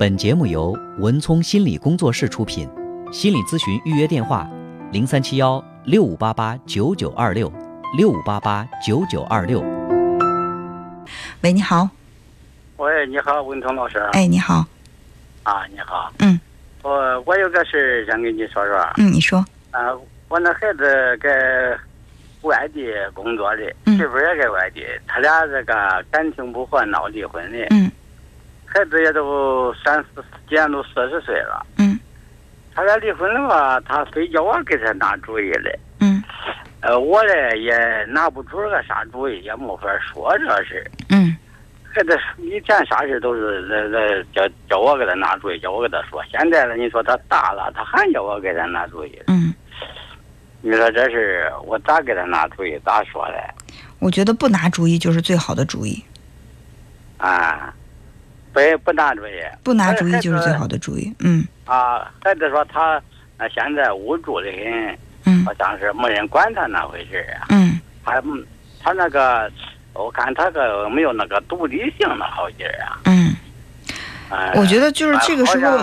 [0.00, 2.66] 本节目由文聪心理工作室出品，
[3.12, 4.48] 心理咨询预约电话：
[4.92, 7.52] 零三七幺六五八八九九二六
[7.98, 9.60] 六五八八九九二六。
[11.42, 11.86] 喂，你好。
[12.78, 13.98] 喂，你好，文聪老师。
[14.12, 14.64] 哎，你好。
[15.42, 16.10] 啊，你好。
[16.20, 16.40] 嗯。
[16.82, 18.78] 我我有个事想跟你说说。
[18.96, 19.44] 嗯，你说。
[19.70, 19.92] 啊，
[20.30, 21.78] 我那孩子在
[22.40, 27.66] 外地工作的，媳妇也在外地，他俩这个感情不和，闹离婚的。
[27.68, 27.92] 嗯。
[28.72, 31.66] 孩子也都三四，今年都四十岁了。
[31.76, 31.98] 嗯。
[32.72, 35.76] 他俩离婚了吧，他非叫我给他拿主意嘞。
[35.98, 36.22] 嗯。
[36.80, 40.88] 呃，我嘞也拿不出个啥主意，也没法说这事。
[41.08, 41.36] 嗯。
[41.92, 46.22] 孩子以前啥事都是那那叫叫我给他拿主意，叫我给他说。
[46.30, 49.20] 现在呢，你说他大了，他还叫我给他拿主意。
[49.26, 49.52] 嗯。
[50.62, 52.78] 你说这事我咋给他拿主意？
[52.84, 53.42] 咋说嘞？
[53.98, 56.00] 我觉得不拿主意就是最好的主意。
[57.18, 57.74] 啊。
[58.52, 59.30] 不不拿主意，
[59.62, 61.12] 不拿主意就是最好的主意。
[61.20, 61.46] 嗯。
[61.64, 63.00] 啊，孩子说他
[63.36, 67.46] 啊现在无助的很，嗯，好像是没人管他那回事啊。
[67.50, 67.80] 嗯。
[68.04, 68.22] 他
[68.82, 69.50] 他那个，
[69.92, 72.98] 我看他个没有那个独立性的好劲儿啊。
[73.04, 73.34] 嗯。
[74.30, 74.52] 哎。
[74.56, 75.78] 我觉得就是这个时候，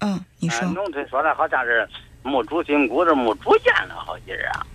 [0.00, 0.68] 嗯，你说。
[0.68, 1.88] 农村说的好像是
[2.22, 4.66] 没主心骨的、没主见的好劲儿啊。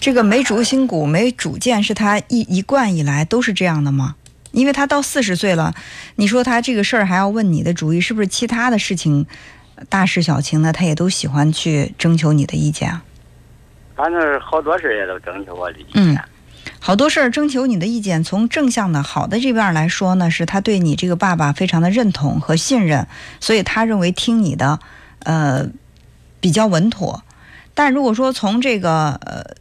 [0.00, 4.14] 这个没主心骨、没主见，是他一一贯以来都是这样的吗？
[4.50, 5.74] 因为他到四十岁了，
[6.16, 9.26] 你说他这个事儿还要问你的主意，是不是其他的事情，
[9.88, 10.72] 大事小情呢？
[10.72, 13.02] 他也都喜欢去征求你的意见啊。
[13.94, 16.02] 反正好多事儿也都征求我的意见。
[16.02, 16.18] 嗯，
[16.80, 23.06] 好多事儿征求你的意见，从正向的好的这边来说呢，是他对你这个爸爸非常的认同和信任，
[23.40, 24.80] 所以他认为听你的，
[25.24, 25.68] 呃，
[26.40, 27.22] 比较稳妥。
[27.74, 29.57] 但如果说从这个呃。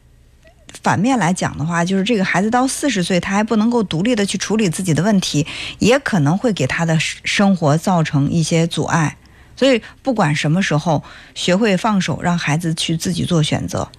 [0.87, 5.45] 反面来讲的话，就是这个孩子到四十岁，他还不能够独立的去处理自己的问题，
[5.79, 9.17] 也可能会给他的生活造成一些阻碍。
[9.57, 11.03] 所以，不管什么时候，
[11.35, 13.89] 学会放手，让孩子去自己做选择。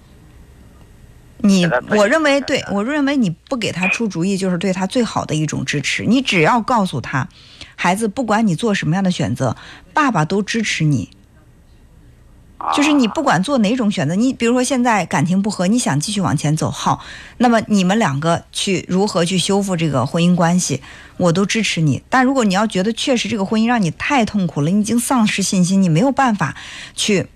[1.37, 6.05] 你，我认为，对我认为你不给他出主意，就是对他最好的一种支持。
[6.05, 7.29] 你只要告诉他，
[7.75, 9.55] 孩子，不管你做什么样的选择，
[9.93, 11.11] 爸爸都支持你。
[12.75, 17.03] 就是你不管做哪种选择，你比如说现在感情不和，你想继续往前走，好，
[17.37, 20.81] 那么你们两个去如何去修复这个婚姻关系，
[21.17, 22.03] 我都支持你。
[22.09, 26.55] 但如果你要觉得确实这个婚姻让你太痛苦了，你已经丧失信心，你没有办法
[26.93, 27.27] 去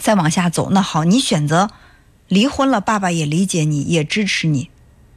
[0.00, 1.70] 再往下走，那好，你选择
[2.28, 4.70] 离婚了，爸爸也理解你，也支持你，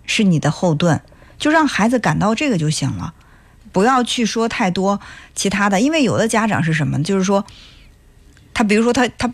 [0.05, 1.01] 是你的后盾，
[1.37, 3.13] 就让孩子感到这个就行了，
[3.71, 4.99] 不要去说太多
[5.33, 7.45] 其他的，因为有的家长是什么，就是说。
[8.55, 9.31] 他比如说他他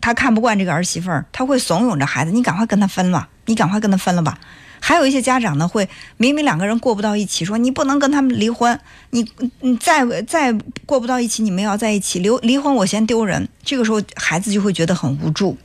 [0.00, 4.38] 他看不惯这个儿媳妇儿，他会怂恿着孩子，你赶快跟他分了，你赶快跟他分了吧。
[4.84, 8.78] 还有一些家长呢，会明明两个人过不到一起，说你不能跟他们离婚，
[9.10, 9.24] 你
[9.60, 10.52] 你再再
[10.84, 13.48] 过不到一起，你们要在一起，离离婚我嫌丢人。
[13.64, 15.56] 这个时候孩子就会觉得很无助，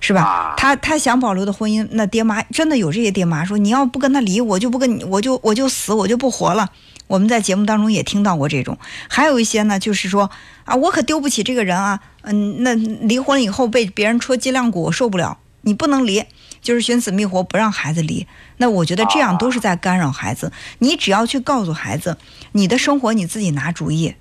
[0.00, 0.54] 是吧？
[0.56, 6.70] 他他想保留的婚姻，那爹妈真的有这些爹妈说，你要不跟他离，我就不跟你，我就我就死，我就不活了。
[7.06, 10.30] 我们在节目当中也听到过这种，还有一些呢，就是说
[10.64, 16.24] 啊，我可丢不起这个人啊，嗯，那离婚以后被别人戳脊梁骨，我受不了，你不能离，
[16.60, 18.26] 就是寻死觅活不让孩子离。
[18.58, 20.52] 那我觉得这样都是在干扰孩子。
[20.78, 22.18] 你只要去告诉孩子，
[22.52, 24.14] 你的生活你自己拿主意，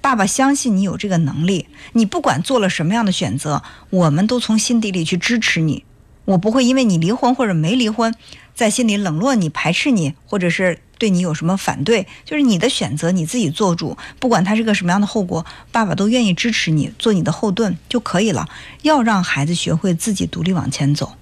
[0.00, 5.84] 爸爸相信你有这个能力，你不管做了什么样的选择，我们都从心底里去支持你。
[6.24, 8.12] 我不会因为你离婚或者没离婚，
[8.52, 12.06] 在心里冷落你、排斥你，或者是对你有什么反对。
[12.24, 18.48] 就是你的选择，你自己做主，不管他是个什么样的后果，爸爸都愿意支持你，做你的后盾就可以了。
[18.82, 21.14] 要让孩子学会自己独立往前走。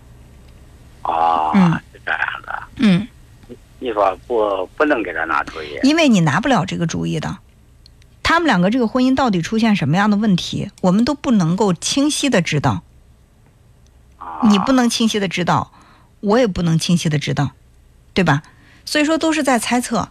[1.02, 2.62] 啊，是这样的。
[2.76, 3.06] 嗯，
[3.78, 7.38] 你说不不能给他拿主意，因为你拿不了这个主意的。
[8.22, 12.82] 他们两个这个婚姻到底出现什么样的问题，我们都不能够清晰的知道。
[14.42, 15.72] 你不能清晰的知道，
[16.20, 17.52] 我也不能清晰的知道，
[18.14, 18.42] 对吧？
[18.84, 20.09] 所以说都是在猜测。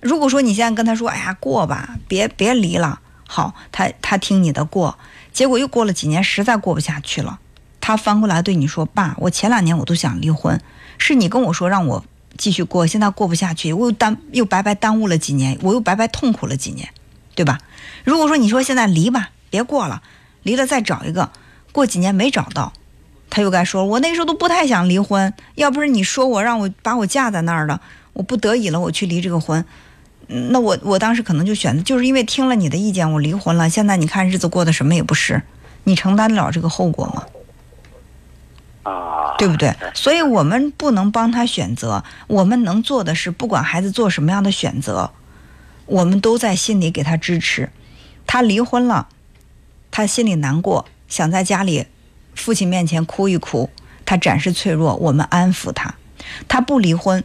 [0.00, 4.98] 如果说你现在跟他说：“哎呀，过吧，别别离了。”好，他他听你的过，
[5.32, 7.38] 结果又过了几年，实在过不下去了，
[7.80, 10.60] 他翻过来对你说：“爸，我前两年我都想离婚，
[10.98, 12.04] 是你跟我说让我
[12.36, 16.88] 继续过，现在过不下去，我又耽又白白耽误了几年，我又白白痛苦了几年，
[17.34, 17.58] 对吧？
[18.02, 20.02] 如果说你说现在离吧，别过了，
[20.42, 21.30] 离了再找一个，
[21.70, 22.72] 过几年没找到。”
[23.30, 27.80] 他又该说，我那时候都不太想离婚，要不是你说我让我把我架在那儿了，
[28.12, 29.64] 我不得已了，我去离这个婚，
[30.26, 33.70] 那我我当时可能就选择，就是因为听了你的意见，我离婚了。
[33.70, 35.40] 现在你看日子过得什么也不是，
[35.84, 37.26] 你承担得了这个后果吗？
[38.82, 39.74] 啊，对不对？
[39.94, 45.12] 所以我们不能帮他选择，我们能做的是，不管孩子做什么样的选择，
[45.86, 47.70] 我们都在心里给他支持。
[48.26, 49.08] 他离婚了，
[49.90, 51.86] 他心里难过，想在家里
[52.40, 53.68] 父亲面前哭一哭，
[54.06, 55.94] 他展示脆弱，我们安抚他。
[56.48, 57.22] 他不离婚，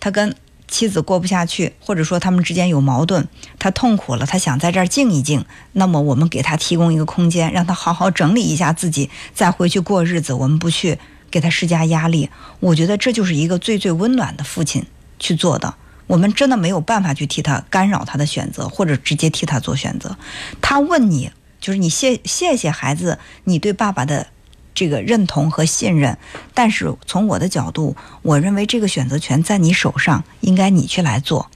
[0.00, 0.34] 他跟
[0.66, 3.28] 妻子过不下去，或者说他们之间有矛盾，
[3.60, 5.44] 他痛苦了，他想在这儿静一静。
[5.72, 10.32] 那么我们给他提供一个空间，让他好好整理一下自己，再回去过日子。
[10.32, 10.98] 我们不去
[11.30, 12.28] 给他施加压力。
[12.58, 14.84] 我觉得这就是一个最最温暖的父亲
[15.20, 15.74] 去做的。
[16.08, 20.16] 我们真的没有办法去替他干扰他的选择，或者直接替他做选择。
[20.60, 21.30] 他问你，
[21.60, 24.28] 就是你谢谢谢孩子，你对爸爸的
[24.76, 26.16] 这个认同和信任。
[26.54, 31.50] 但是从我的角度，我认为这个选择权在你手上，应该你去来做，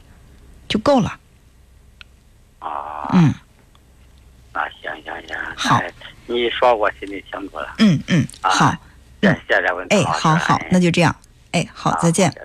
[0.67, 1.19] 就够了。
[2.59, 3.33] 啊，嗯，
[4.53, 5.93] 啊行行行，好哎
[6.27, 7.75] 你说我心里清楚了。
[7.79, 8.77] 嗯嗯，啊好，
[9.21, 11.15] 谢谢这位哎，好好，那就这样，
[11.53, 12.31] 哎，好，再见。
[12.31, 12.37] 好